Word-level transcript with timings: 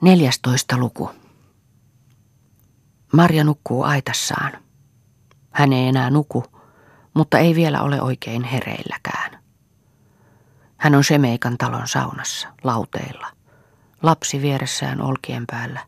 Neljästoista 0.00 0.76
luku. 0.76 1.10
Marja 3.12 3.44
nukkuu 3.44 3.82
aitassaan. 3.82 4.52
Hän 5.50 5.72
ei 5.72 5.88
enää 5.88 6.10
nuku, 6.10 6.44
mutta 7.14 7.38
ei 7.38 7.54
vielä 7.54 7.82
ole 7.82 8.02
oikein 8.02 8.42
hereilläkään. 8.42 9.42
Hän 10.76 10.94
on 10.94 11.04
Semeikan 11.04 11.58
talon 11.58 11.88
saunassa, 11.88 12.48
lauteilla. 12.64 13.26
Lapsi 14.02 14.42
vieressään 14.42 15.00
olkien 15.00 15.44
päällä. 15.46 15.80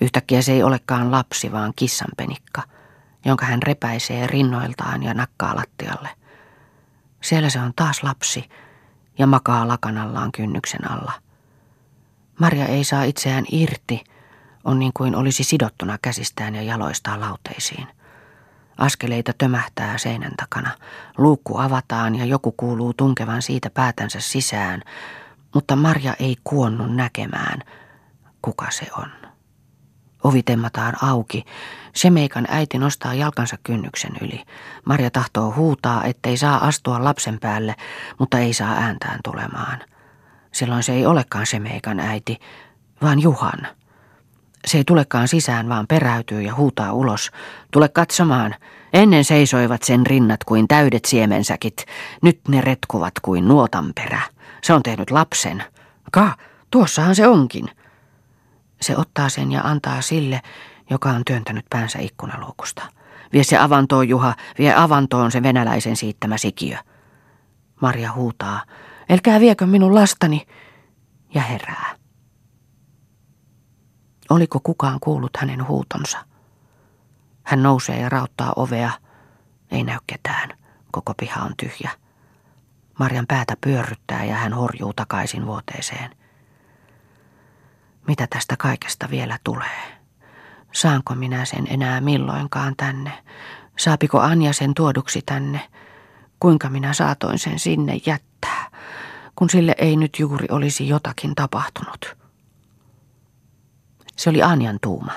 Yhtäkkiä 0.00 0.42
se 0.42 0.52
ei 0.52 0.62
olekaan 0.62 1.10
lapsi, 1.10 1.52
vaan 1.52 1.72
kissanpenikka, 1.76 2.62
jonka 3.24 3.46
hän 3.46 3.62
repäisee 3.62 4.26
rinnoiltaan 4.26 5.02
ja 5.02 5.14
nakkaa 5.14 5.56
lattialle. 5.56 6.08
Siellä 7.22 7.50
se 7.50 7.60
on 7.60 7.72
taas 7.76 8.02
lapsi 8.02 8.48
ja 9.18 9.26
makaa 9.26 9.68
lakanallaan 9.68 10.32
kynnyksen 10.32 10.90
alla– 10.90 11.12
Marja 12.38 12.66
ei 12.66 12.84
saa 12.84 13.04
itseään 13.04 13.44
irti, 13.52 14.04
on 14.64 14.78
niin 14.78 14.92
kuin 14.94 15.14
olisi 15.14 15.44
sidottuna 15.44 15.98
käsistään 16.02 16.54
ja 16.54 16.62
jaloistaan 16.62 17.20
lauteisiin. 17.20 17.86
Askeleita 18.78 19.32
tömähtää 19.38 19.98
seinän 19.98 20.32
takana. 20.36 20.70
Luukku 21.18 21.58
avataan 21.58 22.14
ja 22.14 22.24
joku 22.24 22.52
kuuluu 22.52 22.94
tunkevan 22.94 23.42
siitä 23.42 23.70
päätänsä 23.70 24.20
sisään, 24.20 24.82
mutta 25.54 25.76
Marja 25.76 26.14
ei 26.18 26.36
kuonnu 26.44 26.86
näkemään, 26.86 27.60
kuka 28.42 28.66
se 28.70 28.86
on. 28.98 29.10
Ovi 30.24 30.42
temmataan 30.42 31.04
auki. 31.04 31.44
Semeikan 31.94 32.46
äiti 32.50 32.78
nostaa 32.78 33.14
jalkansa 33.14 33.56
kynnyksen 33.62 34.12
yli. 34.20 34.44
Marja 34.84 35.10
tahtoo 35.10 35.54
huutaa, 35.56 36.04
ettei 36.04 36.36
saa 36.36 36.66
astua 36.66 37.04
lapsen 37.04 37.40
päälle, 37.40 37.74
mutta 38.18 38.38
ei 38.38 38.52
saa 38.52 38.72
ääntään 38.72 39.20
tulemaan. 39.24 39.78
Silloin 40.58 40.82
se 40.82 40.92
ei 40.92 41.06
olekaan 41.06 41.46
se 41.46 41.58
meikan 41.58 42.00
äiti, 42.00 42.38
vaan 43.02 43.20
Juhan. 43.20 43.66
Se 44.66 44.78
ei 44.78 44.84
tulekaan 44.84 45.28
sisään, 45.28 45.68
vaan 45.68 45.86
peräytyy 45.86 46.42
ja 46.42 46.54
huutaa 46.54 46.92
ulos. 46.92 47.30
Tule 47.70 47.88
katsomaan. 47.88 48.54
Ennen 48.92 49.24
seisoivat 49.24 49.82
sen 49.82 50.06
rinnat 50.06 50.44
kuin 50.44 50.68
täydet 50.68 51.04
siemensäkit. 51.04 51.86
Nyt 52.22 52.40
ne 52.48 52.60
retkuvat 52.60 53.12
kuin 53.22 53.48
nuotanperä. 53.48 54.20
Se 54.62 54.72
on 54.72 54.82
tehnyt 54.82 55.10
lapsen. 55.10 55.64
Ka, 56.12 56.36
tuossahan 56.70 57.14
se 57.14 57.26
onkin. 57.26 57.68
Se 58.80 58.96
ottaa 58.96 59.28
sen 59.28 59.52
ja 59.52 59.60
antaa 59.60 60.00
sille, 60.00 60.40
joka 60.90 61.08
on 61.10 61.22
työntänyt 61.26 61.66
päänsä 61.70 61.98
ikkunaluukusta. 61.98 62.82
Vie 63.32 63.44
se 63.44 63.58
avantoon, 63.58 64.08
Juha, 64.08 64.34
vie 64.58 64.74
avantoon 64.74 65.30
se 65.30 65.42
venäläisen 65.42 65.96
siittämä 65.96 66.38
sikiö. 66.38 66.76
Marja 67.80 68.12
huutaa, 68.12 68.62
Elkää 69.08 69.40
viekö 69.40 69.66
minun 69.66 69.94
lastani, 69.94 70.46
ja 71.34 71.42
herää. 71.42 71.94
Oliko 74.30 74.60
kukaan 74.62 75.00
kuullut 75.00 75.36
hänen 75.36 75.68
huutonsa? 75.68 76.24
Hän 77.42 77.62
nousee 77.62 78.00
ja 78.00 78.08
rauttaa 78.08 78.52
ovea. 78.56 78.90
Ei 79.70 79.84
näy 79.84 79.98
ketään. 80.06 80.58
Koko 80.90 81.14
piha 81.14 81.42
on 81.42 81.52
tyhjä. 81.56 81.90
Marjan 82.98 83.26
päätä 83.26 83.56
pyörryttää 83.60 84.24
ja 84.24 84.34
hän 84.34 84.52
horjuu 84.52 84.92
takaisin 84.92 85.46
vuoteeseen. 85.46 86.10
Mitä 88.06 88.26
tästä 88.30 88.56
kaikesta 88.56 89.10
vielä 89.10 89.38
tulee? 89.44 89.98
Saanko 90.72 91.14
minä 91.14 91.44
sen 91.44 91.66
enää 91.70 92.00
milloinkaan 92.00 92.74
tänne? 92.76 93.12
Saapiko 93.78 94.20
Anja 94.20 94.52
sen 94.52 94.74
tuoduksi 94.74 95.22
tänne? 95.26 95.60
Kuinka 96.40 96.68
minä 96.68 96.92
saatoin 96.92 97.38
sen 97.38 97.58
sinne 97.58 98.00
jättää? 98.06 98.27
Kun 99.38 99.50
sille 99.50 99.74
ei 99.78 99.96
nyt 99.96 100.18
juuri 100.18 100.46
olisi 100.50 100.88
jotakin 100.88 101.34
tapahtunut. 101.34 102.16
Se 104.16 104.30
oli 104.30 104.42
Anjan 104.42 104.78
tuuma, 104.82 105.12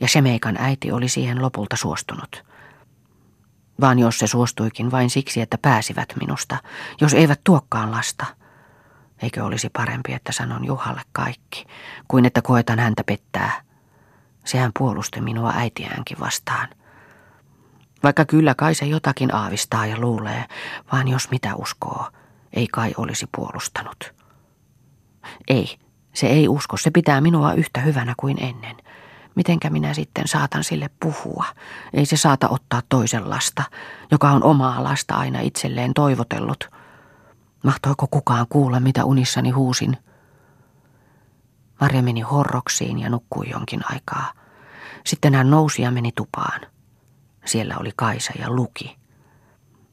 ja 0.00 0.08
Semeikan 0.08 0.56
äiti 0.56 0.92
oli 0.92 1.08
siihen 1.08 1.42
lopulta 1.42 1.76
suostunut. 1.76 2.44
Vaan 3.80 3.98
jos 3.98 4.18
se 4.18 4.26
suostuikin 4.26 4.90
vain 4.90 5.10
siksi, 5.10 5.40
että 5.40 5.58
pääsivät 5.58 6.08
minusta, 6.20 6.56
jos 7.00 7.14
eivät 7.14 7.40
tuokkaan 7.44 7.90
lasta, 7.90 8.26
eikö 9.22 9.44
olisi 9.44 9.68
parempi, 9.68 10.12
että 10.12 10.32
sanon 10.32 10.64
Juhalle 10.64 11.02
kaikki, 11.12 11.66
kuin 12.08 12.24
että 12.24 12.42
koetan 12.42 12.78
häntä 12.78 13.04
pettää. 13.04 13.62
Sehän 14.44 14.70
puolusti 14.78 15.20
minua 15.20 15.52
äitiäänkin 15.56 16.20
vastaan. 16.20 16.68
Vaikka 18.02 18.24
kyllä 18.24 18.54
kai 18.54 18.74
se 18.74 18.86
jotakin 18.86 19.34
aavistaa 19.34 19.86
ja 19.86 19.98
luulee, 19.98 20.44
vaan 20.92 21.08
jos 21.08 21.30
mitä 21.30 21.54
uskoo– 21.54 22.06
ei 22.52 22.66
kai 22.66 22.94
olisi 22.96 23.26
puolustanut. 23.36 24.14
Ei, 25.48 25.78
se 26.12 26.26
ei 26.26 26.48
usko, 26.48 26.76
se 26.76 26.90
pitää 26.90 27.20
minua 27.20 27.52
yhtä 27.52 27.80
hyvänä 27.80 28.14
kuin 28.16 28.42
ennen. 28.42 28.76
Mitenkä 29.34 29.70
minä 29.70 29.94
sitten 29.94 30.28
saatan 30.28 30.64
sille 30.64 30.90
puhua? 31.00 31.44
Ei 31.92 32.06
se 32.06 32.16
saata 32.16 32.48
ottaa 32.48 32.82
toisen 32.88 33.30
lasta, 33.30 33.62
joka 34.10 34.30
on 34.30 34.44
omaa 34.44 34.84
lasta 34.84 35.14
aina 35.14 35.40
itselleen 35.40 35.94
toivotellut. 35.94 36.70
Mahtoiko 37.64 38.06
kukaan 38.10 38.46
kuulla, 38.48 38.80
mitä 38.80 39.04
unissani 39.04 39.50
huusin? 39.50 39.96
Marja 41.80 42.02
meni 42.02 42.20
horroksiin 42.20 42.98
ja 42.98 43.10
nukkui 43.10 43.50
jonkin 43.50 43.80
aikaa. 43.92 44.32
Sitten 45.06 45.34
hän 45.34 45.50
nousi 45.50 45.82
ja 45.82 45.90
meni 45.90 46.12
tupaan. 46.12 46.60
Siellä 47.44 47.76
oli 47.78 47.90
Kaisa 47.96 48.32
ja 48.38 48.50
luki. 48.50 48.99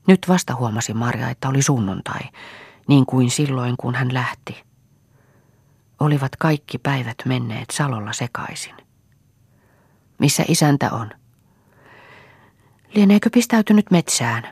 Nyt 0.07 0.19
vasta 0.27 0.55
huomasi 0.55 0.93
Marja, 0.93 1.29
että 1.29 1.49
oli 1.49 1.61
sunnuntai, 1.61 2.21
niin 2.87 3.05
kuin 3.05 3.31
silloin, 3.31 3.75
kun 3.77 3.95
hän 3.95 4.13
lähti. 4.13 4.63
Olivat 5.99 6.35
kaikki 6.35 6.77
päivät 6.77 7.17
menneet 7.25 7.65
salolla 7.71 8.13
sekaisin. 8.13 8.75
Missä 10.19 10.43
isäntä 10.47 10.91
on? 10.91 11.09
Lieneekö 12.95 13.29
pistäytynyt 13.33 13.91
metsään? 13.91 14.43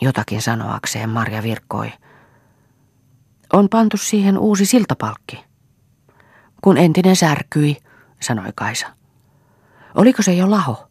Jotakin 0.00 0.42
sanoakseen 0.42 1.10
Marja 1.10 1.42
virkkoi. 1.42 1.92
On 3.52 3.68
pantu 3.68 3.96
siihen 3.96 4.38
uusi 4.38 4.66
siltapalkki. 4.66 5.44
Kun 6.62 6.78
entinen 6.78 7.16
särkyi, 7.16 7.76
sanoi 8.20 8.50
Kaisa. 8.54 8.86
Oliko 9.94 10.22
se 10.22 10.34
jo 10.34 10.50
laho? 10.50 10.88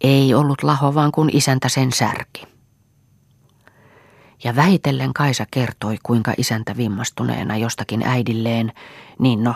Ei 0.00 0.34
ollut 0.34 0.62
laho, 0.62 0.94
vaan 0.94 1.12
kun 1.12 1.30
isäntä 1.32 1.68
sen 1.68 1.92
särki. 1.92 2.46
Ja 4.44 4.56
vähitellen 4.56 5.14
Kaisa 5.14 5.46
kertoi, 5.50 5.98
kuinka 6.02 6.34
isäntä 6.36 6.76
vimmastuneena 6.76 7.56
jostakin 7.56 8.02
äidilleen, 8.02 8.72
niin 9.18 9.44
no, 9.44 9.54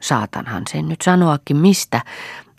saatanhan 0.00 0.62
sen 0.70 0.88
nyt 0.88 1.00
sanoakin 1.02 1.56
mistä, 1.56 2.02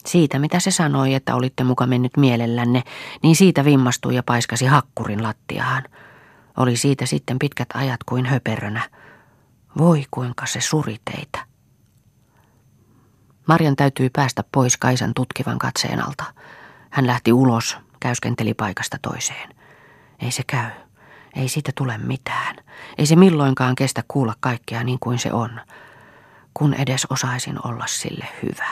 siitä 0.05 0.39
mitä 0.39 0.59
se 0.59 0.71
sanoi, 0.71 1.13
että 1.13 1.35
olitte 1.35 1.63
muka 1.63 1.85
mennyt 1.85 2.17
mielellänne, 2.17 2.83
niin 3.23 3.35
siitä 3.35 3.65
vimmastui 3.65 4.15
ja 4.15 4.23
paiskasi 4.23 4.65
hakkurin 4.65 5.23
lattiaan. 5.23 5.83
Oli 6.57 6.77
siitä 6.77 7.05
sitten 7.05 7.39
pitkät 7.39 7.67
ajat 7.73 8.03
kuin 8.03 8.25
höperönä. 8.25 8.89
Voi 9.77 10.05
kuinka 10.11 10.45
se 10.45 10.61
suri 10.61 10.97
teitä. 11.11 11.39
Marjan 13.47 13.75
täytyi 13.75 14.09
päästä 14.09 14.43
pois 14.51 14.77
Kaisan 14.77 15.13
tutkivan 15.13 15.59
katseen 15.59 16.07
alta. 16.07 16.23
Hän 16.89 17.07
lähti 17.07 17.33
ulos, 17.33 17.77
käyskenteli 17.99 18.53
paikasta 18.53 18.97
toiseen. 19.01 19.49
Ei 20.19 20.31
se 20.31 20.43
käy. 20.47 20.69
Ei 21.35 21.49
siitä 21.49 21.71
tule 21.77 21.97
mitään. 21.97 22.55
Ei 22.97 23.05
se 23.05 23.15
milloinkaan 23.15 23.75
kestä 23.75 24.03
kuulla 24.07 24.33
kaikkea 24.39 24.83
niin 24.83 24.99
kuin 24.99 25.19
se 25.19 25.33
on. 25.33 25.61
Kun 26.53 26.73
edes 26.73 27.07
osaisin 27.09 27.67
olla 27.67 27.87
sille 27.87 28.27
hyvä. 28.43 28.67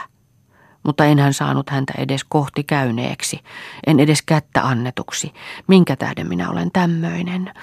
Mutta 0.83 1.05
enhän 1.05 1.33
saanut 1.33 1.69
häntä 1.69 1.93
edes 1.97 2.23
kohti 2.23 2.63
käyneeksi. 2.63 3.39
En 3.87 3.99
edes 3.99 4.21
kättä 4.21 4.67
annetuksi. 4.67 5.33
Minkä 5.67 5.95
tähden 5.95 6.27
minä 6.27 6.49
olen 6.49 6.71
tämmöinen? 6.71 7.53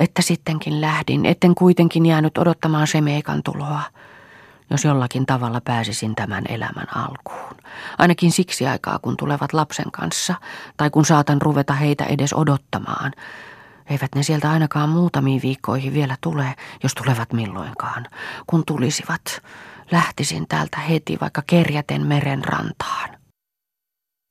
Että 0.00 0.22
sittenkin 0.22 0.80
lähdin, 0.80 1.26
etten 1.26 1.54
kuitenkin 1.54 2.06
jäänyt 2.06 2.38
odottamaan 2.38 2.86
Semeikan 2.86 3.42
tuloa 3.42 3.82
jos 4.70 4.84
jollakin 4.84 5.26
tavalla 5.26 5.60
pääsisin 5.60 6.14
tämän 6.14 6.44
elämän 6.48 6.96
alkuun. 6.96 7.56
Ainakin 7.98 8.32
siksi 8.32 8.66
aikaa, 8.66 8.98
kun 8.98 9.16
tulevat 9.16 9.52
lapsen 9.52 9.90
kanssa, 9.90 10.34
tai 10.76 10.90
kun 10.90 11.04
saatan 11.04 11.42
ruveta 11.42 11.72
heitä 11.72 12.04
edes 12.04 12.32
odottamaan. 12.32 13.12
Eivät 13.90 14.14
ne 14.14 14.22
sieltä 14.22 14.50
ainakaan 14.50 14.88
muutamiin 14.88 15.42
viikkoihin 15.42 15.94
vielä 15.94 16.16
tule, 16.20 16.54
jos 16.82 16.94
tulevat 16.94 17.32
milloinkaan. 17.32 18.06
Kun 18.46 18.62
tulisivat, 18.66 19.42
lähtisin 19.90 20.48
täältä 20.48 20.78
heti 20.78 21.18
vaikka 21.20 21.42
kerjäten 21.46 22.06
meren 22.06 22.44
rantaan. 22.44 23.18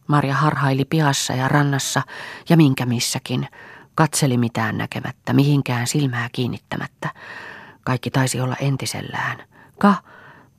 Marja 0.07 0.35
harhaili 0.35 0.85
pihassa 0.85 1.33
ja 1.33 1.47
rannassa 1.47 2.01
ja 2.49 2.57
minkä 2.57 2.85
missäkin. 2.85 3.47
Katseli 3.95 4.37
mitään 4.37 4.77
näkemättä, 4.77 5.33
mihinkään 5.33 5.87
silmää 5.87 6.29
kiinnittämättä. 6.31 7.09
Kaikki 7.85 8.11
taisi 8.11 8.41
olla 8.41 8.55
entisellään. 8.59 9.37
Ka, 9.79 9.95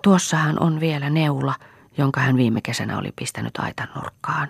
Tuossahan 0.03 0.62
on 0.62 0.81
vielä 0.81 1.11
neula, 1.11 1.55
jonka 1.99 2.21
hän 2.21 2.37
viime 2.37 2.61
kesänä 2.61 2.99
oli 2.99 3.12
pistänyt 3.17 3.59
aitan 3.59 3.89
nurkkaan. 3.95 4.49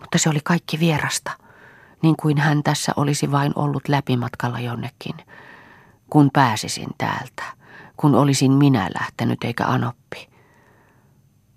Mutta 0.00 0.18
se 0.18 0.30
oli 0.30 0.40
kaikki 0.44 0.80
vierasta, 0.80 1.30
niin 2.02 2.14
kuin 2.22 2.38
hän 2.38 2.62
tässä 2.62 2.92
olisi 2.96 3.32
vain 3.32 3.52
ollut 3.56 3.88
läpimatkalla 3.88 4.60
jonnekin. 4.60 5.14
Kun 6.10 6.30
pääsisin 6.32 6.88
täältä, 6.98 7.42
kun 7.96 8.14
olisin 8.14 8.52
minä 8.52 8.90
lähtenyt 9.00 9.44
eikä 9.44 9.66
Anoppi. 9.66 10.28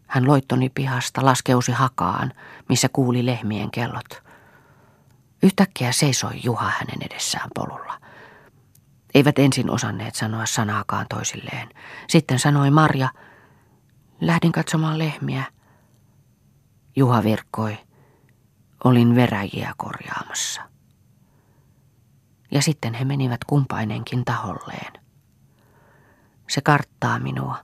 Hän 0.08 0.28
loittoni 0.28 0.70
pihasta, 0.70 1.26
laskeusi 1.26 1.72
hakaan, 1.72 2.34
missä 2.70 2.90
kuuli 2.94 3.26
lehmien 3.26 3.72
kellot. 3.72 4.24
Yhtäkkiä 5.44 5.92
seisoi 5.92 6.32
Juha 6.44 6.70
hänen 6.70 7.04
edessään 7.12 7.50
polulla. 7.56 8.00
Eivät 9.14 9.40
ensin 9.40 9.70
osanneet 9.72 10.16
sanoa 10.16 10.46
sanaakaan 10.46 11.06
toisilleen. 11.10 11.70
Sitten 12.08 12.40
sanoi 12.40 12.72
Marja, 12.72 13.10
lähdin 14.22 14.52
katsomaan 14.52 14.98
lehmiä. 14.98 15.44
Juha 16.96 17.24
virkkoi, 17.24 17.78
olin 18.84 19.16
veräjiä 19.16 19.74
korjaamassa. 19.78 20.62
Ja 22.52 22.62
sitten 22.62 22.94
he 22.94 23.06
menivät 23.06 23.44
kumpainenkin 23.44 24.26
taholleen. 24.26 24.94
Se 26.50 26.62
karttaa 26.62 27.20
minua, 27.20 27.58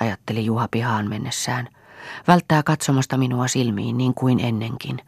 ajatteli 0.00 0.44
Juha 0.44 0.68
pihaan 0.70 1.08
mennessään. 1.08 1.68
Välttää 2.28 2.62
katsomasta 2.62 3.16
minua 3.16 3.48
silmiin 3.48 3.98
niin 3.98 4.14
kuin 4.14 4.40
ennenkin. 4.40 4.98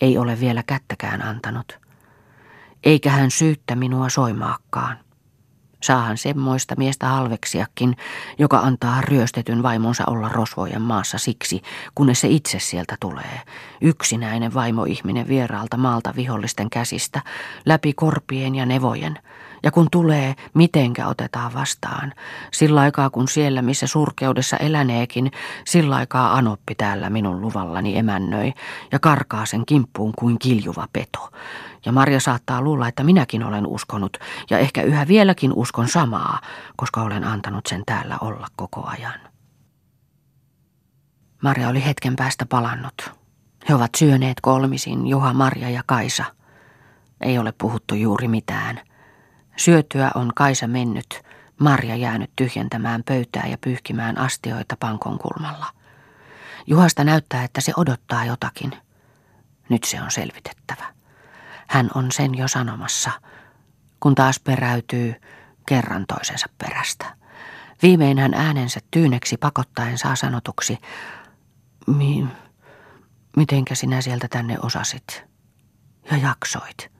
Ei 0.00 0.18
ole 0.18 0.40
vielä 0.40 0.62
kättäkään 0.62 1.22
antanut. 1.22 1.85
Eikä 2.84 3.10
hän 3.10 3.30
syyttä 3.30 3.76
minua 3.76 4.08
soimaakkaan. 4.08 4.98
Saahan 5.82 6.18
semmoista 6.18 6.74
miestä 6.78 7.06
halveksiakin, 7.06 7.96
joka 8.38 8.58
antaa 8.58 9.00
ryöstetyn 9.00 9.62
vaimonsa 9.62 10.04
olla 10.06 10.28
rosvojen 10.28 10.82
maassa 10.82 11.18
siksi, 11.18 11.62
kunnes 11.94 12.20
se 12.20 12.28
itse 12.28 12.58
sieltä 12.58 12.96
tulee. 13.00 13.40
Yksinäinen 13.80 14.54
vaimoihminen 14.54 15.28
vieraalta 15.28 15.76
maalta 15.76 16.12
vihollisten 16.16 16.70
käsistä, 16.70 17.22
läpi 17.66 17.92
korpien 17.92 18.54
ja 18.54 18.66
nevojen. 18.66 19.18
Ja 19.62 19.70
kun 19.70 19.88
tulee, 19.92 20.34
mitenkä 20.54 21.06
otetaan 21.06 21.54
vastaan. 21.54 22.12
Sillä 22.52 22.80
aikaa 22.80 23.10
kun 23.10 23.28
siellä, 23.28 23.62
missä 23.62 23.86
surkeudessa 23.86 24.56
eläneekin, 24.56 25.30
sillä 25.66 25.96
aikaa 25.96 26.34
Anoppi 26.34 26.74
täällä 26.74 27.10
minun 27.10 27.40
luvallani 27.40 27.98
emännöi 27.98 28.52
ja 28.92 28.98
karkaa 28.98 29.46
sen 29.46 29.66
kimppuun 29.66 30.12
kuin 30.18 30.38
kiljuva 30.38 30.88
peto. 30.92 31.30
Ja 31.86 31.92
Marja 31.92 32.20
saattaa 32.20 32.62
luulla, 32.62 32.88
että 32.88 33.04
minäkin 33.04 33.44
olen 33.44 33.66
uskonut 33.66 34.16
ja 34.50 34.58
ehkä 34.58 34.82
yhä 34.82 35.08
vieläkin 35.08 35.52
uskon 35.52 35.88
samaa, 35.88 36.40
koska 36.76 37.02
olen 37.02 37.24
antanut 37.24 37.66
sen 37.66 37.82
täällä 37.86 38.18
olla 38.20 38.46
koko 38.56 38.84
ajan. 38.86 39.20
Marja 41.42 41.68
oli 41.68 41.84
hetken 41.84 42.16
päästä 42.16 42.46
palannut. 42.46 43.12
He 43.68 43.74
ovat 43.74 43.90
syöneet 43.96 44.40
kolmisin, 44.40 45.06
Juha, 45.06 45.32
Marja 45.32 45.70
ja 45.70 45.82
Kaisa. 45.86 46.24
Ei 47.20 47.38
ole 47.38 47.52
puhuttu 47.52 47.94
juuri 47.94 48.28
mitään. 48.28 48.80
Syötyä 49.56 50.10
on 50.14 50.32
Kaisa 50.34 50.66
mennyt, 50.66 51.22
Marja 51.60 51.96
jäänyt 51.96 52.30
tyhjentämään 52.36 53.02
pöytää 53.04 53.46
ja 53.46 53.58
pyyhkimään 53.58 54.18
astioita 54.18 54.76
pankon 54.80 55.18
kulmalla. 55.18 55.66
Juhasta 56.66 57.04
näyttää, 57.04 57.44
että 57.44 57.60
se 57.60 57.72
odottaa 57.76 58.24
jotakin. 58.24 58.72
Nyt 59.68 59.84
se 59.84 60.02
on 60.02 60.10
selvitettävä. 60.10 60.94
Hän 61.68 61.90
on 61.94 62.12
sen 62.12 62.34
jo 62.34 62.48
sanomassa, 62.48 63.10
kun 64.00 64.14
taas 64.14 64.40
peräytyy 64.40 65.14
kerran 65.66 66.04
toisensa 66.06 66.46
perästä. 66.58 67.16
Viimein 67.82 68.18
hän 68.18 68.34
äänensä 68.34 68.80
tyyneksi 68.90 69.36
pakottaen 69.36 69.98
saa 69.98 70.16
sanotuksi, 70.16 70.78
Mi- 71.86 72.26
mitenkä 73.36 73.74
sinä 73.74 74.00
sieltä 74.00 74.28
tänne 74.28 74.56
osasit 74.62 75.24
ja 76.10 76.16
jaksoit. 76.16 76.95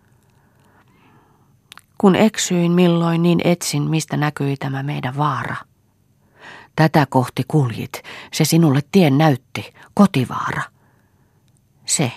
Kun 1.98 2.16
eksyin 2.16 2.72
milloin, 2.72 3.22
niin 3.22 3.40
etsin, 3.44 3.82
mistä 3.82 4.16
näkyi 4.16 4.56
tämä 4.56 4.82
meidän 4.82 5.16
vaara. 5.16 5.56
Tätä 6.76 7.06
kohti 7.10 7.43
kuljit, 7.48 8.02
se 8.32 8.44
sinulle 8.44 8.81
tien 8.93 9.19
näytti, 9.19 9.75
kotivaara. 9.94 10.62
Se. 11.87 12.12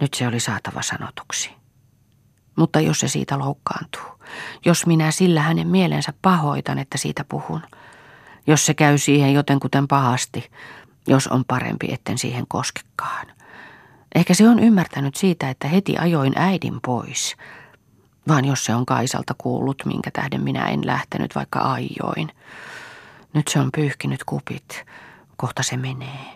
Nyt 0.00 0.14
se 0.14 0.26
oli 0.26 0.40
saatava 0.40 0.82
sanotuksi. 0.82 1.50
Mutta 2.56 2.80
jos 2.80 3.00
se 3.00 3.08
siitä 3.08 3.38
loukkaantuu, 3.38 4.24
jos 4.64 4.86
minä 4.86 5.10
sillä 5.10 5.42
hänen 5.42 5.68
mielensä 5.68 6.12
pahoitan, 6.22 6.78
että 6.78 6.98
siitä 6.98 7.24
puhun, 7.24 7.62
jos 8.46 8.66
se 8.66 8.74
käy 8.74 8.98
siihen 8.98 9.34
jotenkuten 9.34 9.88
pahasti, 9.88 10.50
jos 11.06 11.26
on 11.26 11.44
parempi, 11.44 11.92
etten 11.92 12.18
siihen 12.18 12.44
koskekaan. 12.48 13.35
Ehkä 14.14 14.34
se 14.34 14.48
on 14.48 14.58
ymmärtänyt 14.58 15.16
siitä, 15.16 15.50
että 15.50 15.68
heti 15.68 15.96
ajoin 15.98 16.32
äidin 16.36 16.80
pois. 16.86 17.36
Vaan 18.28 18.44
jos 18.44 18.64
se 18.64 18.74
on 18.74 18.86
Kaisalta 18.86 19.34
kuullut, 19.38 19.82
minkä 19.84 20.10
tähden 20.10 20.42
minä 20.42 20.68
en 20.68 20.86
lähtenyt, 20.86 21.34
vaikka 21.34 21.72
ajoin. 21.72 22.28
Nyt 23.32 23.48
se 23.48 23.60
on 23.60 23.70
pyyhkinyt 23.76 24.24
kupit. 24.24 24.84
Kohta 25.36 25.62
se 25.62 25.76
menee. 25.76 26.26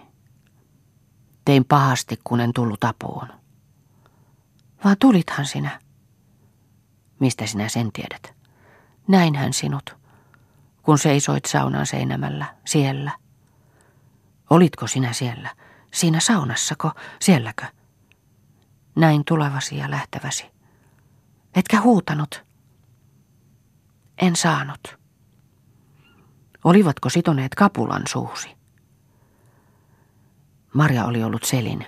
Tein 1.44 1.64
pahasti, 1.64 2.18
kun 2.24 2.40
en 2.40 2.52
tullut 2.52 2.84
apuun. 2.84 3.28
Vaan 4.84 4.96
tulithan 4.98 5.46
sinä. 5.46 5.80
Mistä 7.18 7.46
sinä 7.46 7.68
sen 7.68 7.92
tiedät? 7.92 8.34
Näinhän 9.08 9.52
sinut, 9.52 9.96
kun 10.82 10.98
seisoit 10.98 11.44
saunan 11.44 11.86
seinämällä 11.86 12.46
siellä. 12.64 13.10
Olitko 14.50 14.86
sinä 14.86 15.12
siellä? 15.12 15.50
Siinä 15.92 16.20
saunassako? 16.20 16.90
Sielläkö? 17.20 17.66
Näin 18.96 19.24
tulevasi 19.24 19.76
ja 19.76 19.90
lähteväsi. 19.90 20.46
Etkä 21.54 21.80
huutanut? 21.80 22.44
En 24.18 24.36
saanut. 24.36 24.98
Olivatko 26.64 27.08
sitoneet 27.08 27.54
kapulan 27.54 28.02
suusi? 28.08 28.56
Marja 30.74 31.04
oli 31.04 31.24
ollut 31.24 31.44
selin. 31.44 31.86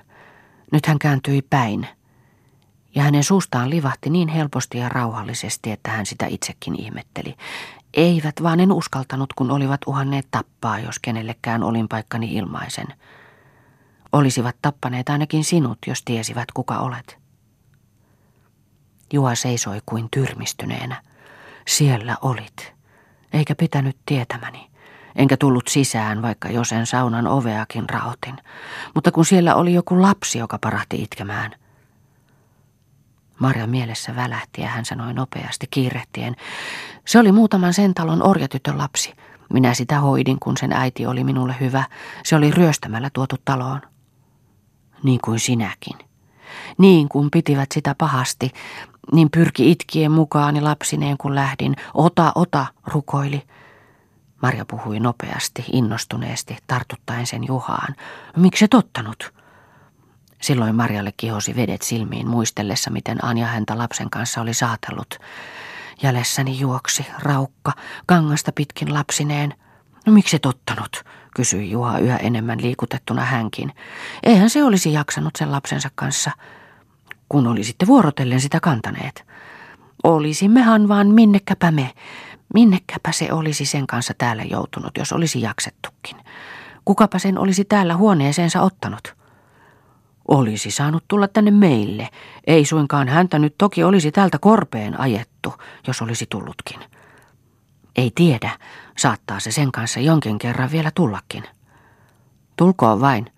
Nyt 0.72 0.86
hän 0.86 0.98
kääntyi 0.98 1.42
päin– 1.42 1.86
ja 2.94 3.02
hänen 3.02 3.24
suustaan 3.24 3.70
livahti 3.70 4.10
niin 4.10 4.28
helposti 4.28 4.78
ja 4.78 4.88
rauhallisesti, 4.88 5.70
että 5.70 5.90
hän 5.90 6.06
sitä 6.06 6.26
itsekin 6.26 6.80
ihmetteli. 6.80 7.34
Eivät 7.94 8.34
vaan 8.42 8.60
en 8.60 8.72
uskaltanut, 8.72 9.32
kun 9.32 9.50
olivat 9.50 9.80
uhanneet 9.86 10.28
tappaa, 10.30 10.78
jos 10.78 10.98
kenellekään 10.98 11.62
olin 11.62 11.88
paikkani 11.88 12.34
ilmaisen. 12.34 12.86
Olisivat 14.12 14.56
tappaneet 14.62 15.08
ainakin 15.08 15.44
sinut, 15.44 15.78
jos 15.86 16.02
tiesivät 16.02 16.52
kuka 16.54 16.78
olet. 16.78 17.18
Juha 19.12 19.34
seisoi 19.34 19.78
kuin 19.86 20.08
tyrmistyneenä. 20.10 21.02
Siellä 21.68 22.16
olit, 22.22 22.74
eikä 23.32 23.54
pitänyt 23.54 23.96
tietämäni. 24.06 24.70
Enkä 25.16 25.36
tullut 25.36 25.68
sisään, 25.68 26.22
vaikka 26.22 26.48
jo 26.48 26.64
sen 26.64 26.86
saunan 26.86 27.26
oveakin 27.26 27.88
raotin. 27.88 28.36
Mutta 28.94 29.12
kun 29.12 29.24
siellä 29.24 29.54
oli 29.54 29.74
joku 29.74 30.02
lapsi, 30.02 30.38
joka 30.38 30.58
parahti 30.58 31.02
itkemään, 31.02 31.54
Marja 33.42 33.66
mielessä 33.66 34.16
välähti 34.16 34.60
ja 34.60 34.68
hän 34.68 34.84
sanoi 34.84 35.14
nopeasti 35.14 35.66
kiirehtien. 35.70 36.36
Se 37.06 37.18
oli 37.18 37.32
muutaman 37.32 37.74
sen 37.74 37.94
talon 37.94 38.22
orjatytön 38.22 38.78
lapsi. 38.78 39.14
Minä 39.52 39.74
sitä 39.74 40.00
hoidin, 40.00 40.40
kun 40.40 40.56
sen 40.56 40.72
äiti 40.72 41.06
oli 41.06 41.24
minulle 41.24 41.54
hyvä. 41.60 41.84
Se 42.24 42.36
oli 42.36 42.50
ryöstämällä 42.50 43.10
tuotu 43.12 43.36
taloon. 43.44 43.80
Niin 45.04 45.20
kuin 45.24 45.40
sinäkin. 45.40 45.98
Niin 46.78 47.08
kuin 47.08 47.30
pitivät 47.30 47.72
sitä 47.72 47.94
pahasti, 47.98 48.50
niin 49.12 49.30
pyrki 49.30 49.70
itkien 49.70 50.12
mukaani 50.12 50.60
lapsineen 50.60 51.18
kun 51.18 51.34
lähdin. 51.34 51.76
Ota, 51.94 52.32
ota, 52.34 52.66
rukoili. 52.86 53.42
Marja 54.42 54.64
puhui 54.64 55.00
nopeasti, 55.00 55.64
innostuneesti, 55.72 56.56
tartuttaen 56.66 57.26
sen 57.26 57.46
Juhaan. 57.46 57.94
Miksi 58.36 58.64
et 58.64 58.74
ottanut? 58.74 59.32
Silloin 60.42 60.74
Marjalle 60.74 61.12
kihosi 61.16 61.56
vedet 61.56 61.82
silmiin 61.82 62.28
muistellessa, 62.28 62.90
miten 62.90 63.24
Anja 63.24 63.46
häntä 63.46 63.78
lapsen 63.78 64.10
kanssa 64.10 64.40
oli 64.40 64.54
saatellut. 64.54 65.18
Jälessäni 66.02 66.58
juoksi, 66.58 67.06
raukka, 67.18 67.72
kangasta 68.06 68.52
pitkin 68.52 68.94
lapsineen. 68.94 69.54
No 70.06 70.12
miksi 70.12 70.36
et 70.36 70.46
ottanut, 70.46 71.04
kysyi 71.36 71.70
Juha 71.70 71.98
yhä 71.98 72.16
enemmän 72.16 72.62
liikutettuna 72.62 73.24
hänkin. 73.24 73.72
Eihän 74.22 74.50
se 74.50 74.64
olisi 74.64 74.92
jaksanut 74.92 75.36
sen 75.36 75.52
lapsensa 75.52 75.90
kanssa, 75.94 76.30
kun 77.28 77.46
olisitte 77.46 77.86
vuorotellen 77.86 78.40
sitä 78.40 78.60
kantaneet. 78.60 79.24
Olisimmehan 80.04 80.88
vaan 80.88 81.08
minnekäpä 81.08 81.70
me. 81.70 81.90
Minnekäpä 82.54 83.12
se 83.12 83.32
olisi 83.32 83.64
sen 83.64 83.86
kanssa 83.86 84.14
täällä 84.18 84.42
joutunut, 84.42 84.98
jos 84.98 85.12
olisi 85.12 85.40
jaksettukin. 85.40 86.16
Kukapa 86.84 87.18
sen 87.18 87.38
olisi 87.38 87.64
täällä 87.64 87.96
huoneeseensa 87.96 88.62
ottanut? 88.62 89.14
Olisi 90.28 90.70
saanut 90.70 91.04
tulla 91.08 91.28
tänne 91.28 91.50
meille. 91.50 92.08
Ei 92.46 92.64
suinkaan 92.64 93.08
häntä 93.08 93.38
nyt 93.38 93.54
toki 93.58 93.84
olisi 93.84 94.12
täältä 94.12 94.38
korpeen 94.38 95.00
ajettu, 95.00 95.54
jos 95.86 96.02
olisi 96.02 96.26
tullutkin. 96.30 96.80
Ei 97.96 98.12
tiedä, 98.14 98.50
saattaa 98.98 99.40
se 99.40 99.50
sen 99.52 99.72
kanssa 99.72 100.00
jonkin 100.00 100.38
kerran 100.38 100.70
vielä 100.70 100.90
tullakin. 100.94 101.44
Tulkoon 102.56 103.00
vain. 103.00 103.32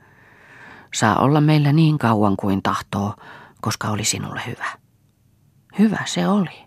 Saa 0.94 1.16
olla 1.16 1.40
meillä 1.40 1.73
niin 1.73 1.99
kauan 1.99 2.37
kuin 2.37 2.62
tahtoo, 2.62 3.14
koska 3.61 3.88
oli 3.88 4.04
sinulle 4.04 4.42
hyvä. 4.46 4.66
Hyvä 5.78 5.99
se 6.04 6.28
oli. 6.28 6.64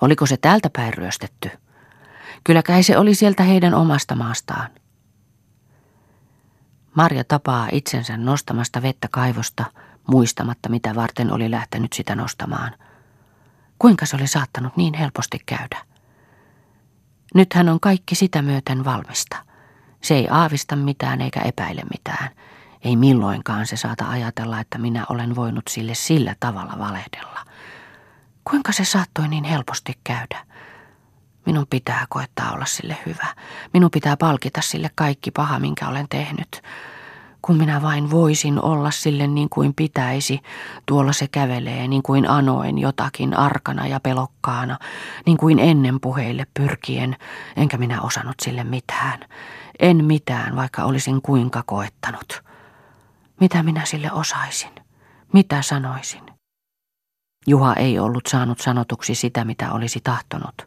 Oliko 0.00 0.26
se 0.26 0.36
täältä 0.36 0.70
päin 0.70 0.94
ryöstetty? 0.94 1.50
Kyllä 2.44 2.62
kai 2.62 2.82
se 2.82 2.98
oli 2.98 3.14
sieltä 3.14 3.42
heidän 3.42 3.74
omasta 3.74 4.14
maastaan. 4.14 4.70
Marja 6.94 7.24
tapaa 7.24 7.68
itsensä 7.72 8.16
nostamasta 8.16 8.82
vettä 8.82 9.08
kaivosta, 9.10 9.64
muistamatta 10.06 10.68
mitä 10.68 10.94
varten 10.94 11.32
oli 11.32 11.50
lähtenyt 11.50 11.92
sitä 11.92 12.14
nostamaan. 12.14 12.72
Kuinka 13.78 14.06
se 14.06 14.16
oli 14.16 14.26
saattanut 14.26 14.76
niin 14.76 14.94
helposti 14.94 15.38
käydä? 15.46 15.95
Nyt 17.34 17.52
hän 17.52 17.68
on 17.68 17.80
kaikki 17.80 18.14
sitä 18.14 18.42
myöten 18.42 18.84
valmista. 18.84 19.36
Se 20.02 20.14
ei 20.14 20.28
aavista 20.30 20.76
mitään 20.76 21.20
eikä 21.20 21.40
epäile 21.40 21.82
mitään. 21.92 22.28
Ei 22.84 22.96
milloinkaan 22.96 23.66
se 23.66 23.76
saata 23.76 24.08
ajatella, 24.10 24.60
että 24.60 24.78
minä 24.78 25.06
olen 25.08 25.36
voinut 25.36 25.64
sille 25.68 25.94
sillä 25.94 26.36
tavalla 26.40 26.78
valehdella. 26.78 27.44
Kuinka 28.44 28.72
se 28.72 28.84
saattoi 28.84 29.28
niin 29.28 29.44
helposti 29.44 29.98
käydä? 30.04 30.46
Minun 31.46 31.66
pitää 31.70 32.06
koettaa 32.08 32.52
olla 32.52 32.64
sille 32.64 32.98
hyvä. 33.06 33.26
Minun 33.72 33.90
pitää 33.90 34.16
palkita 34.16 34.60
sille 34.62 34.90
kaikki 34.94 35.30
paha, 35.30 35.58
minkä 35.58 35.88
olen 35.88 36.06
tehnyt. 36.08 36.62
Kun 37.46 37.56
minä 37.56 37.82
vain 37.82 38.10
voisin 38.10 38.62
olla 38.62 38.90
sille 38.90 39.26
niin 39.26 39.48
kuin 39.48 39.74
pitäisi, 39.74 40.40
tuolla 40.86 41.12
se 41.12 41.28
kävelee 41.28 41.88
niin 41.88 42.02
kuin 42.02 42.30
anoen 42.30 42.78
jotakin 42.78 43.36
arkana 43.36 43.86
ja 43.86 44.00
pelokkaana, 44.00 44.78
niin 45.26 45.36
kuin 45.36 45.58
ennen 45.58 46.00
puheille 46.00 46.46
pyrkien, 46.54 47.16
enkä 47.56 47.76
minä 47.76 48.02
osannut 48.02 48.34
sille 48.42 48.64
mitään. 48.64 49.20
En 49.78 50.04
mitään, 50.04 50.56
vaikka 50.56 50.84
olisin 50.84 51.22
kuinka 51.22 51.62
koettanut. 51.66 52.42
Mitä 53.40 53.62
minä 53.62 53.84
sille 53.84 54.12
osaisin? 54.12 54.72
Mitä 55.32 55.62
sanoisin? 55.62 56.22
Juha 57.46 57.74
ei 57.74 57.98
ollut 57.98 58.26
saanut 58.26 58.60
sanotuksi 58.60 59.14
sitä, 59.14 59.44
mitä 59.44 59.72
olisi 59.72 60.00
tahtonut. 60.04 60.62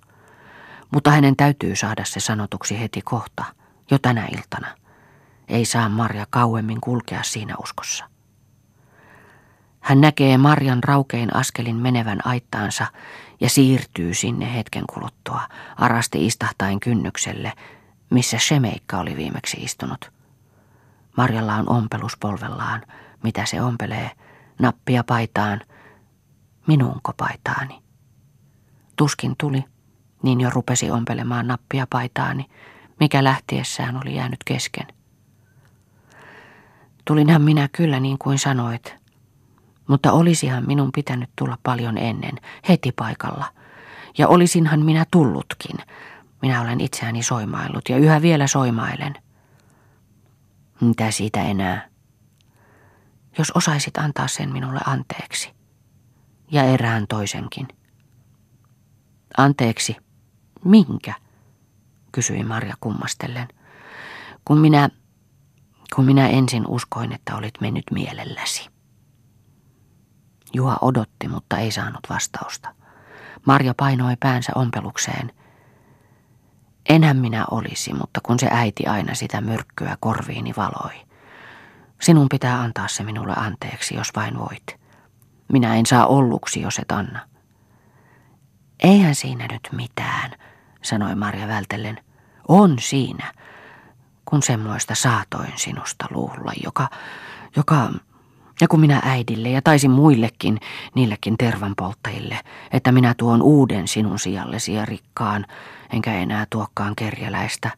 Mutta 0.92 1.12
hänen 1.12 1.36
täytyy 1.36 1.76
saada 1.76 2.06
se 2.06 2.20
sanotuksi 2.20 2.80
heti 2.80 3.02
kohta, 3.02 3.44
jo 3.92 4.00
tänä 4.00 4.28
iltana. 4.32 4.79
Ei 5.50 5.66
saa 5.66 5.90
Marja 5.90 6.28
kauemmin 6.30 6.82
kulkea 6.82 7.24
siinä 7.24 7.56
uskossa. 7.64 8.06
Hän 9.80 10.02
näkee 10.02 10.38
Marjan 10.38 10.84
raukein 10.84 11.36
askelin 11.36 11.76
menevän 11.76 12.28
aittaansa 12.28 12.88
ja 13.42 13.50
siirtyy 13.50 14.14
sinne 14.14 14.56
hetken 14.56 14.84
kuluttua, 14.94 15.42
arasti 15.76 16.26
istahtain 16.26 16.80
kynnykselle, 16.80 17.54
missä 18.10 18.38
Shemeikka 18.38 19.00
oli 19.00 19.16
viimeksi 19.16 19.58
istunut. 19.58 20.12
Marjalla 21.18 21.56
on 21.56 21.70
ompelus 21.70 22.18
polvellaan, 22.18 22.82
mitä 23.24 23.46
se 23.46 23.62
ompelee, 23.62 24.12
nappia 24.60 25.04
paitaan, 25.04 25.62
minunko 26.68 27.14
paitaani. 27.18 27.82
Tuskin 28.96 29.36
tuli, 29.38 29.64
niin 30.24 30.42
jo 30.42 30.50
rupesi 30.50 30.92
ompelemaan 30.92 31.48
nappia 31.48 31.88
paitaani, 31.90 32.46
mikä 33.00 33.24
lähtiessään 33.24 33.98
oli 33.98 34.16
jäänyt 34.16 34.44
kesken. 34.46 34.99
Tulinhan 37.10 37.42
minä 37.42 37.70
kyllä 37.72 38.00
niin 38.00 38.18
kuin 38.18 38.40
sanoit, 38.40 38.96
mutta 39.88 40.12
olisihan 40.12 40.64
minun 40.68 40.92
pitänyt 40.92 41.30
tulla 41.36 41.58
paljon 41.64 41.98
ennen, 41.98 42.36
heti 42.70 42.92
paikalla. 42.92 43.46
Ja 44.18 44.28
olisinhan 44.28 44.80
minä 44.80 45.06
tullutkin. 45.12 45.76
Minä 46.42 46.62
olen 46.62 46.82
itseäni 46.82 47.24
soimaillut 47.24 47.90
ja 47.90 47.98
yhä 47.98 48.22
vielä 48.22 48.48
soimailen. 48.48 49.14
Mitä 50.82 51.12
siitä 51.12 51.44
enää? 51.44 51.88
Jos 53.38 53.52
osaisit 53.52 53.98
antaa 53.98 54.28
sen 54.28 54.54
minulle 54.54 54.80
anteeksi. 54.86 55.52
Ja 56.52 56.64
erään 56.64 57.08
toisenkin. 57.08 57.68
Anteeksi. 59.38 59.96
Minkä? 60.66 61.14
kysyi 62.12 62.44
Marja 62.44 62.74
kummastellen. 62.82 63.48
Kun 64.46 64.58
minä 64.58 64.90
kun 65.96 66.06
minä 66.06 66.28
ensin 66.28 66.68
uskoin, 66.68 67.14
että 67.14 67.36
olit 67.36 67.62
mennyt 67.62 67.84
mielelläsi. 67.92 68.70
Juha 70.54 70.78
odotti, 70.82 71.28
mutta 71.28 71.58
ei 71.58 71.72
saanut 71.72 72.02
vastausta. 72.10 72.76
Marja 73.46 73.74
painoi 73.78 74.16
päänsä 74.20 74.52
ompelukseen. 74.56 75.32
Enhän 76.90 77.18
minä 77.18 77.46
olisi, 77.52 77.94
mutta 77.94 78.20
kun 78.24 78.40
se 78.40 78.48
äiti 78.52 78.86
aina 78.86 79.16
sitä 79.16 79.42
myrkkyä 79.42 79.98
korviini 80.00 80.54
valoi. 80.58 81.06
Sinun 82.02 82.30
pitää 82.30 82.62
antaa 82.62 82.88
se 82.88 83.04
minulle 83.04 83.34
anteeksi, 83.38 83.96
jos 83.96 84.12
vain 84.16 84.40
voit. 84.40 84.80
Minä 85.52 85.76
en 85.76 85.86
saa 85.86 86.06
olluksi, 86.06 86.62
jos 86.62 86.80
et 86.80 86.92
anna. 86.92 87.20
Eihän 88.84 89.16
siinä 89.16 89.48
nyt 89.52 89.70
mitään, 89.72 90.32
sanoi 90.82 91.16
Marja 91.16 91.48
vältellen. 91.48 92.04
On 92.48 92.76
siinä, 92.80 93.34
kun 94.30 94.44
semmoista 94.44 94.96
saatoin 94.96 95.54
sinusta 95.56 96.06
luulla, 96.12 96.52
joka, 96.64 96.90
joka, 97.56 97.90
ja 98.62 98.68
kun 98.68 98.80
minä 98.80 99.02
äidille 99.06 99.50
ja 99.50 99.62
taisin 99.62 99.92
muillekin, 99.92 100.60
niillekin 100.96 101.38
tervanpolttajille, 101.38 102.40
että 102.72 102.92
minä 102.92 103.14
tuon 103.18 103.42
uuden 103.42 103.88
sinun 103.88 104.20
sijallesi 104.20 104.74
ja 104.74 104.86
rikkaan, 104.86 105.46
enkä 105.94 106.14
enää 106.14 106.48
tuokkaan 106.50 106.96
kerjäläistä, 106.96 107.70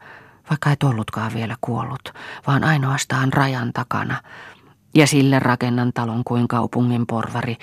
vaikka 0.49 0.71
et 0.71 0.83
ollutkaan 0.83 1.33
vielä 1.33 1.55
kuollut, 1.61 2.13
vaan 2.47 2.63
ainoastaan 2.63 3.33
rajan 3.33 3.73
takana, 3.73 4.21
ja 4.95 5.07
sille 5.07 5.39
rakennan 5.39 5.91
talon 5.93 6.23
kuin 6.23 6.47
kaupungin 6.47 7.07
porvari, 7.07 7.57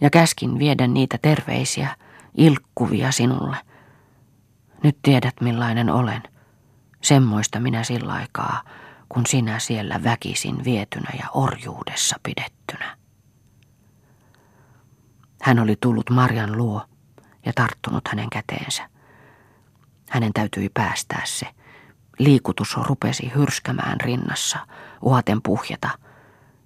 ja 0.00 0.10
käskin 0.10 0.58
viedä 0.58 0.86
niitä 0.86 1.18
terveisiä, 1.22 1.88
ilkkuvia 2.36 3.12
sinulle. 3.12 3.56
Nyt 4.82 4.96
tiedät 5.02 5.34
millainen 5.40 5.90
olen. 5.90 6.22
Semmoista 7.02 7.60
minä 7.60 7.84
sillä 7.84 8.12
aikaa, 8.12 8.62
kun 9.08 9.26
sinä 9.26 9.58
siellä 9.58 10.02
väkisin 10.04 10.64
vietynä 10.64 11.10
ja 11.18 11.30
orjuudessa 11.30 12.16
pidettynä. 12.22 12.96
Hän 15.42 15.58
oli 15.58 15.76
tullut 15.80 16.10
Marjan 16.10 16.56
luo 16.56 16.82
ja 17.46 17.52
tarttunut 17.54 18.08
hänen 18.08 18.30
käteensä. 18.30 18.90
Hänen 20.10 20.32
täytyi 20.32 20.68
päästää 20.74 21.22
se. 21.24 21.46
Liikutus 22.18 22.76
rupesi 22.76 23.32
hyrskämään 23.34 24.00
rinnassa, 24.00 24.58
uhaten 25.02 25.42
puhjata. 25.42 25.90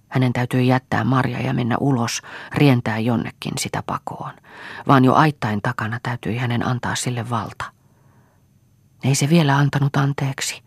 Hänen 0.09 0.33
täytyi 0.33 0.67
jättää 0.67 1.03
Marja 1.03 1.41
ja 1.41 1.53
mennä 1.53 1.77
ulos, 1.79 2.21
rientää 2.53 2.99
jonnekin 2.99 3.53
sitä 3.59 3.83
pakoon, 3.85 4.33
vaan 4.87 5.05
jo 5.05 5.13
aittain 5.13 5.61
takana 5.61 5.99
täytyi 6.03 6.37
hänen 6.37 6.67
antaa 6.67 6.95
sille 6.95 7.29
valta– 7.29 7.65
ei 9.03 9.15
se 9.15 9.29
vielä 9.29 9.57
antanut 9.57 9.95
anteeksi. 9.95 10.63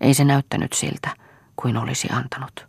Ei 0.00 0.14
se 0.14 0.24
näyttänyt 0.24 0.72
siltä, 0.72 1.10
kuin 1.56 1.76
olisi 1.76 2.08
antanut. 2.12 2.68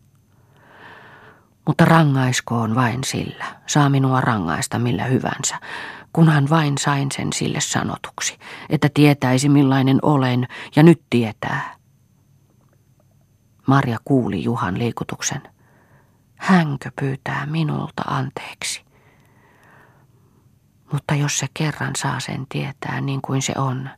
Mutta 1.67 1.85
rangaiskoon 1.85 2.75
vain 2.75 3.03
sillä, 3.03 3.45
saa 3.65 3.89
minua 3.89 4.21
rangaista 4.21 4.79
millä 4.79 5.03
hyvänsä, 5.03 5.59
kunhan 6.13 6.49
vain 6.49 6.77
sain 6.77 7.11
sen 7.11 7.33
sille 7.33 7.61
sanotuksi, 7.61 8.39
että 8.69 8.89
tietäisi 8.93 9.49
millainen 9.49 9.99
olen 10.01 10.47
ja 10.75 10.83
nyt 10.83 11.01
tietää. 11.09 11.75
Marja 13.67 13.97
kuuli 14.05 14.43
Juhan 14.43 14.79
liikutuksen. 14.79 15.41
Hänkö 16.35 16.91
pyytää 16.99 17.45
minulta 17.45 18.03
anteeksi? 18.07 18.85
Mutta 20.91 21.15
jos 21.15 21.39
se 21.39 21.47
kerran 21.53 21.95
saa 21.97 22.19
sen 22.19 22.45
tietää 22.49 23.01
niin 23.01 23.21
kuin 23.21 23.41
se 23.41 23.53
on, 23.57 23.89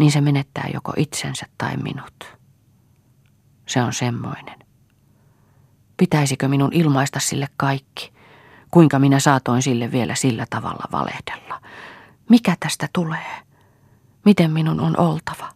niin 0.00 0.12
se 0.12 0.20
menettää 0.20 0.68
joko 0.74 0.92
itsensä 0.96 1.46
tai 1.58 1.76
minut. 1.76 2.36
Se 3.66 3.82
on 3.82 3.92
semmoinen. 3.92 4.58
Pitäisikö 5.96 6.48
minun 6.48 6.72
ilmaista 6.72 7.20
sille 7.20 7.48
kaikki? 7.56 8.12
Kuinka 8.70 8.98
minä 8.98 9.20
saatoin 9.20 9.62
sille 9.62 9.92
vielä 9.92 10.14
sillä 10.14 10.46
tavalla 10.50 10.84
valehdella? 10.92 11.60
Mikä 12.28 12.56
tästä 12.60 12.88
tulee? 12.92 13.42
Miten 14.24 14.50
minun 14.50 14.80
on 14.80 14.98
oltava? 14.98 15.52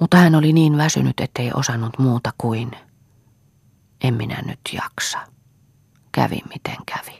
Mutta 0.00 0.16
hän 0.16 0.34
oli 0.34 0.52
niin 0.52 0.76
väsynyt, 0.76 1.20
ettei 1.20 1.50
osannut 1.54 1.98
muuta 1.98 2.32
kuin 2.38 2.70
en 4.04 4.14
minä 4.14 4.42
nyt 4.46 4.60
jaksa. 4.72 5.18
Kävi 6.12 6.38
miten 6.48 6.76
kävi. 6.86 7.18